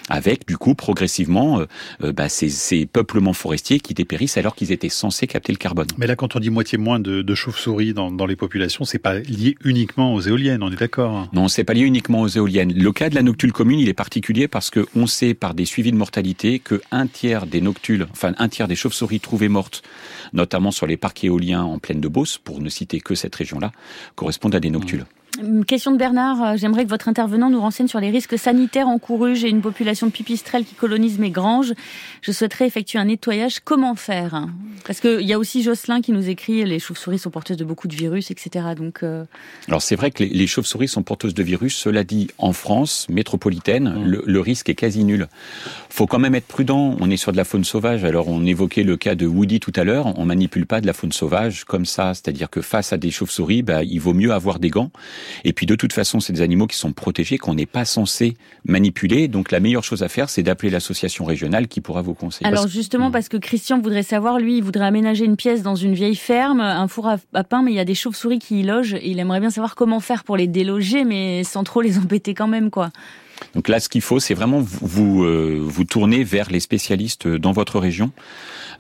[0.10, 1.66] avec du coup progressivement euh,
[2.04, 5.88] euh, bah, ces, ces, peuplements forestiers qui dépérissent alors qu'ils étaient censés capter le carbone.
[5.98, 9.00] Mais là, quand on dit moitié moins de, de chauves-souris dans, dans, les populations, c'est
[9.00, 12.28] pas lié uniquement aux éoliennes, on est d'accord hein Non, c'est pas lié uniquement aux
[12.28, 12.74] éoliennes.
[12.74, 15.66] Le cas de la noctule commune, il est particulier parce que on sait par des
[15.66, 19.84] suivis de mortalité que un tiers des noctules, enfin un tiers des chauves-souris trouvées mortes,
[20.34, 23.72] notamment sur les parcs éoliens en plaine de Beauce, pour ne citer que cette région-là,
[24.16, 25.06] correspondent à des noctules.
[25.68, 29.36] Question de Bernard, euh, j'aimerais que votre intervenant nous renseigne sur les risques sanitaires encourus.
[29.36, 31.74] J'ai une population de pipistrelles qui colonise mes granges.
[32.22, 33.60] Je souhaiterais effectuer un nettoyage.
[33.60, 34.48] Comment faire?
[34.86, 37.88] Parce qu'il y a aussi Jocelyn qui nous écrit les chauves-souris sont porteuses de beaucoup
[37.88, 38.68] de virus, etc.
[38.78, 39.26] Donc, euh,
[39.68, 41.76] Alors c'est vrai que les, chauves-souris sont porteuses de virus.
[41.76, 44.06] Cela dit, en France métropolitaine, mmh.
[44.06, 45.28] le, le, risque est quasi nul.
[45.90, 46.96] Faut quand même être prudent.
[47.00, 48.04] On est sur de la faune sauvage.
[48.04, 50.18] Alors on évoquait le cas de Woody tout à l'heure.
[50.18, 52.14] On manipule pas de la faune sauvage comme ça.
[52.14, 54.92] C'est-à-dire que face à des chauves-souris, bah, il vaut mieux avoir des gants.
[55.44, 58.36] Et puis de toute façon, c'est des animaux qui sont protégés, qu'on n'est pas censé
[58.66, 59.28] manipuler.
[59.28, 62.48] Donc la meilleure chose à faire, c'est d'appeler l'association régionale qui pourra vous conseiller.
[62.48, 65.94] Alors justement, parce que Christian voudrait savoir, lui, il voudrait aménager une pièce dans une
[65.94, 68.96] vieille ferme, un four à pain, mais il y a des chauves-souris qui y logent.
[68.96, 72.34] Et il aimerait bien savoir comment faire pour les déloger, mais sans trop les embêter
[72.34, 72.90] quand même, quoi.
[73.56, 77.52] Donc là, ce qu'il faut, c'est vraiment vous, euh, vous tourner vers les spécialistes dans
[77.52, 78.12] votre région.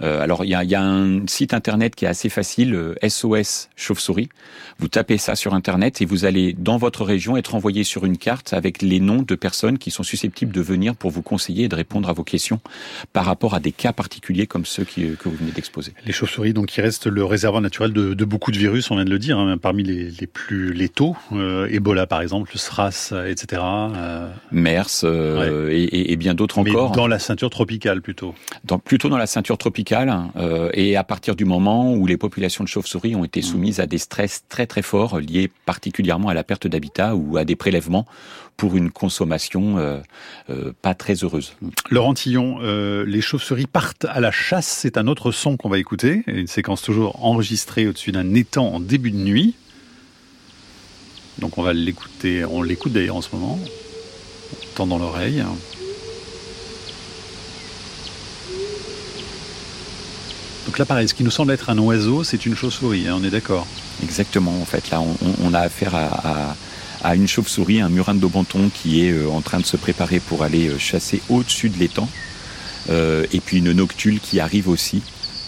[0.01, 3.33] Euh, alors il y a, y a, un site internet qui est assez facile, SOS
[3.33, 3.43] euh,
[3.75, 4.29] chauve-souris.
[4.79, 8.17] Vous tapez ça sur internet et vous allez dans votre région être envoyé sur une
[8.17, 11.67] carte avec les noms de personnes qui sont susceptibles de venir pour vous conseiller et
[11.67, 12.59] de répondre à vos questions
[13.13, 15.93] par rapport à des cas particuliers comme ceux qui, que vous venez d'exposer.
[16.05, 19.05] Les chauves-souris, donc, qui restent le réservoir naturel de, de, beaucoup de virus, on vient
[19.05, 23.13] de le dire, hein, parmi les, les, plus létaux, euh, Ebola par exemple, le SRAS,
[23.27, 23.61] etc.
[24.53, 26.91] MERS euh, et, et, bien d'autres encore.
[26.91, 28.33] dans la ceinture tropicale plutôt.
[28.63, 32.63] Dans, plutôt dans la ceinture tropicale euh, et à partir du moment où les populations
[32.63, 33.43] de chauves-souris ont été mmh.
[33.43, 37.45] soumises à des stress très très forts liés particulièrement à la perte d'habitat ou à
[37.45, 38.05] des prélèvements
[38.55, 39.99] pour une consommation euh,
[40.49, 41.55] euh, pas très heureuse.
[41.89, 46.23] Laurent Tillon, les chauves-souris partent à la chasse, c'est un autre son qu'on va écouter,
[46.27, 49.55] une séquence toujours enregistrée au-dessus d'un étang en début de nuit.
[51.39, 53.59] Donc on va l'écouter, on l'écoute d'ailleurs en ce moment,
[54.79, 55.43] dans l'oreille.
[60.65, 63.23] Donc là, pareil, ce qui nous semble être un oiseau, c'est une chauve-souris, hein, on
[63.23, 63.67] est d'accord
[64.01, 64.89] Exactement, en fait.
[64.89, 65.01] Là,
[65.43, 65.93] on, a affaire
[67.03, 70.19] à, une chauve-souris, un murin de Daubenton qui est euh, en train de se préparer
[70.19, 72.09] pour aller euh, chasser au-dessus de l'étang.
[72.89, 75.01] Euh, et puis une noctule qui arrive aussi.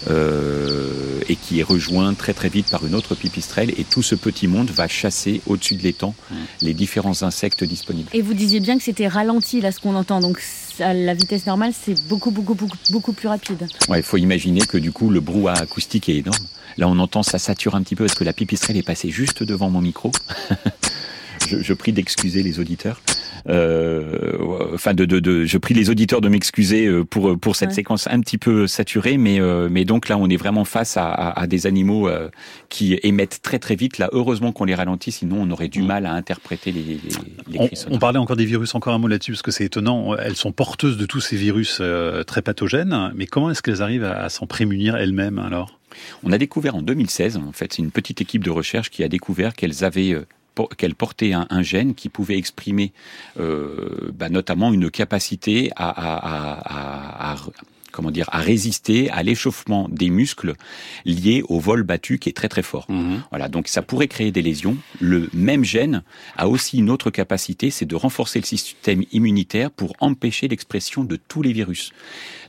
[0.07, 4.47] Et qui est rejoint très très vite par une autre pipistrelle et tout ce petit
[4.47, 6.35] monde va chasser au-dessus de l'étang mmh.
[6.61, 8.09] les différents insectes disponibles.
[8.13, 10.39] Et vous disiez bien que c'était ralenti là ce qu'on entend donc
[10.79, 13.67] à la vitesse normale, c'est beaucoup, beaucoup, beaucoup, beaucoup plus rapide.
[13.87, 16.45] Ouais, il faut imaginer que du coup, le brouhaha acoustique est énorme.
[16.77, 19.43] Là, on entend, ça sature un petit peu parce que la pipistrelle est passée juste
[19.43, 20.11] devant mon micro.
[21.47, 23.01] je, je, prie d'excuser les auditeurs.
[23.47, 27.73] Euh, enfin, de, de, de, je prie les auditeurs de m'excuser euh, pour pour cette
[27.73, 31.11] séquence un petit peu saturée, mais euh, mais donc là, on est vraiment face à,
[31.11, 32.29] à, des animaux euh,
[32.69, 33.99] qui émettent très très vite.
[33.99, 36.99] Là, heureusement qu'on les ralentit, sinon on aurait du mal à interpréter les, les,
[37.47, 40.15] les on, on, parlait encore des virus, encore un mot là-dessus, parce que c'est étonnant.
[40.17, 41.81] Elles sont porteuses de tous ces virus
[42.25, 45.79] très pathogènes, mais comment est-ce qu'elles arrivent à, à s'en prémunir elles-mêmes alors?
[46.23, 49.07] On a découvert en 2016, en fait, c'est une petite équipe de recherche qui a
[49.07, 50.13] découvert qu'elles avaient
[50.77, 52.93] qu'elle portait un, gène qui pouvait exprimer
[53.39, 57.35] euh, bah, notamment une capacité à,
[57.95, 60.53] comment dire, à résister à l'échauffement des muscles
[61.05, 62.85] liés au vol battu qui est très très fort.
[62.89, 63.23] Mhm.
[63.31, 64.77] Voilà, donc ça pourrait créer des lésions.
[64.99, 66.03] Le même gène
[66.35, 71.15] a aussi une autre capacité, c'est de renforcer le système immunitaire pour empêcher l'expression de
[71.15, 71.91] tous les virus.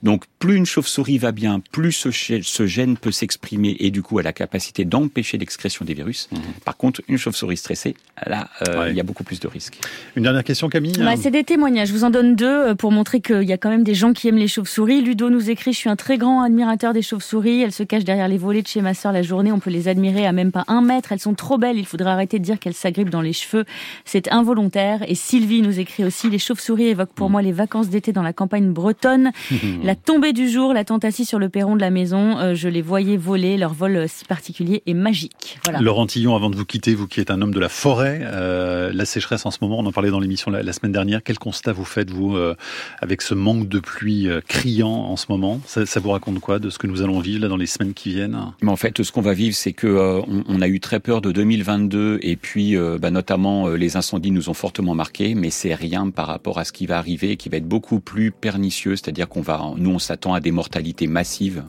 [0.02, 4.22] Donc plus une chauve-souris va bien, plus ce, gène peut s'exprimer et du coup a
[4.22, 6.28] la capacité d'empêcher l'excrétion des virus.
[6.32, 6.40] Mhm.
[6.64, 7.94] Par contre, une chauve-souris stressée,
[8.26, 9.78] là, euh, il y a beaucoup plus de risques.
[10.16, 11.88] Une dernière question, Camille bah, C'est des témoignages.
[11.88, 14.12] Je vous en donne deux euh, pour montrer qu'il y a quand même des gens
[14.12, 15.02] qui aiment les chauves-souris.
[15.02, 17.60] Ludo nous écrit, je suis un très grand admirateur des chauves-souris.
[17.60, 19.52] Elles se cachent derrière les volets de chez ma sœur la journée.
[19.52, 21.12] On peut les admirer à même pas un mètre.
[21.12, 21.76] Elles sont trop belles.
[21.76, 23.66] Il faudrait arrêter de dire qu'elles s'agrippent dans les cheveux.
[24.06, 25.00] C'est involontaire.
[25.06, 28.32] Et Sylvie nous écrit aussi, les chauves-souris évoquent pour moi les vacances d'été dans la
[28.32, 29.30] campagne bretonne.
[29.82, 32.38] la tombée du jour, la tente assise sur le perron de la maison.
[32.38, 33.58] Euh, je les voyais voler.
[33.58, 35.58] Leur vol si particulier et magique.
[35.64, 35.80] Voilà.
[35.80, 38.90] Laurent Tillon, avant de vous quitter, vous qui êtes un homme de la forêt, euh,
[38.94, 41.22] la sécheresse en ce moment, on en parlait dans l'émission la, semaine dernière.
[41.22, 42.56] Quel constat vous faites, vous, euh,
[43.02, 46.78] avec ce manque de pluie criant en ce moment ça, vous raconte quoi de ce
[46.78, 48.38] que nous allons vivre là dans les semaines qui viennent?
[48.62, 51.20] Mais en fait, ce qu'on va vivre, c'est que euh, on, a eu très peur
[51.20, 55.50] de 2022 et puis euh, bah, notamment euh, les incendies nous ont fortement marqué, mais
[55.50, 58.96] c'est rien par rapport à ce qui va arriver, qui va être beaucoup plus pernicieux.
[58.96, 61.64] C'est-à-dire qu'on va, nous, on s'attend à des mortalités massives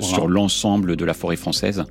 [0.00, 0.26] sur hein.
[0.28, 1.84] l'ensemble de la forêt française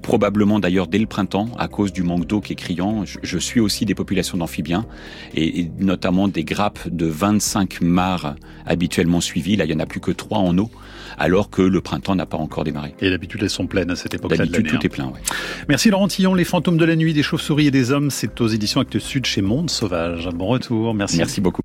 [0.00, 3.04] probablement d'ailleurs dès le printemps à cause du manque d'eau qui est criant.
[3.04, 4.86] Je, suis aussi des populations d'amphibiens
[5.34, 8.36] et, notamment des grappes de 25 mares
[8.66, 9.56] habituellement suivies.
[9.56, 10.70] Là, il y en a plus que 3 en eau
[11.18, 12.94] alors que le printemps n'a pas encore démarré.
[13.00, 14.68] Et d'habitude, elles sont pleines à cette époque-là de l'année.
[14.68, 14.80] tout hein.
[14.82, 15.20] est plein, oui.
[15.68, 18.48] Merci Laurent Tillon, Les fantômes de la nuit, des chauves-souris et des hommes, c'est aux
[18.48, 20.28] éditions Actes Sud chez Monde Sauvage.
[20.32, 21.18] Bon retour, merci.
[21.18, 21.62] Merci beaucoup.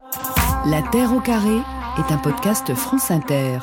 [0.67, 1.57] La Terre au carré
[1.97, 3.59] est un podcast France Inter.